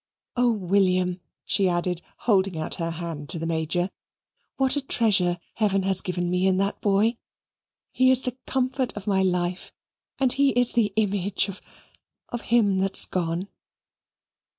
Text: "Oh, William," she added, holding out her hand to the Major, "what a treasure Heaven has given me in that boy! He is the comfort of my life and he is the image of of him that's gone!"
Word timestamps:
"Oh, 0.35 0.51
William," 0.51 1.21
she 1.45 1.69
added, 1.69 2.01
holding 2.21 2.57
out 2.57 2.73
her 2.81 2.89
hand 2.89 3.29
to 3.29 3.37
the 3.37 3.45
Major, 3.45 3.91
"what 4.57 4.75
a 4.75 4.81
treasure 4.81 5.37
Heaven 5.53 5.83
has 5.83 6.01
given 6.01 6.27
me 6.31 6.47
in 6.47 6.57
that 6.57 6.81
boy! 6.81 7.17
He 7.91 8.09
is 8.09 8.23
the 8.23 8.35
comfort 8.47 8.91
of 8.97 9.05
my 9.05 9.21
life 9.21 9.71
and 10.19 10.33
he 10.33 10.53
is 10.59 10.73
the 10.73 10.91
image 10.95 11.47
of 11.49 11.61
of 12.29 12.41
him 12.49 12.79
that's 12.79 13.05
gone!" 13.05 13.47